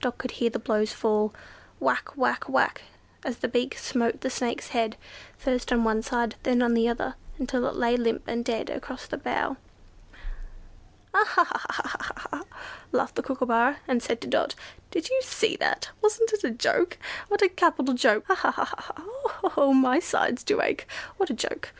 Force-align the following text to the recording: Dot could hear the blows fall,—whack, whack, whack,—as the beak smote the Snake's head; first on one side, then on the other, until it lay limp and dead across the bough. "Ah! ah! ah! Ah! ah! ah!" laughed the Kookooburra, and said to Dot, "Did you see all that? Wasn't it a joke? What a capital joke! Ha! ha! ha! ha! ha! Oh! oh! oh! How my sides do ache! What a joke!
Dot 0.00 0.18
could 0.18 0.30
hear 0.30 0.50
the 0.50 0.60
blows 0.60 0.92
fall,—whack, 0.92 2.10
whack, 2.16 2.44
whack,—as 2.48 3.38
the 3.38 3.48
beak 3.48 3.76
smote 3.76 4.20
the 4.20 4.30
Snake's 4.30 4.68
head; 4.68 4.96
first 5.36 5.72
on 5.72 5.82
one 5.82 6.00
side, 6.00 6.36
then 6.44 6.62
on 6.62 6.74
the 6.74 6.86
other, 6.88 7.16
until 7.40 7.66
it 7.66 7.74
lay 7.74 7.96
limp 7.96 8.22
and 8.28 8.44
dead 8.44 8.70
across 8.70 9.08
the 9.08 9.16
bough. 9.18 9.56
"Ah! 11.12 11.28
ah! 11.36 11.50
ah! 11.70 11.80
Ah! 11.90 12.10
ah! 12.14 12.28
ah!" 12.32 12.44
laughed 12.92 13.16
the 13.16 13.22
Kookooburra, 13.24 13.78
and 13.88 14.00
said 14.00 14.20
to 14.20 14.28
Dot, 14.28 14.54
"Did 14.92 15.08
you 15.08 15.20
see 15.22 15.54
all 15.56 15.66
that? 15.66 15.90
Wasn't 16.00 16.32
it 16.32 16.44
a 16.44 16.52
joke? 16.52 16.96
What 17.26 17.42
a 17.42 17.48
capital 17.48 17.94
joke! 17.94 18.26
Ha! 18.28 18.36
ha! 18.36 18.52
ha! 18.52 18.64
ha! 18.66 18.76
ha! 18.80 18.94
Oh! 18.96 19.22
oh! 19.26 19.40
oh! 19.42 19.48
How 19.56 19.72
my 19.72 19.98
sides 19.98 20.44
do 20.44 20.60
ache! 20.62 20.86
What 21.16 21.30
a 21.30 21.34
joke! 21.34 21.72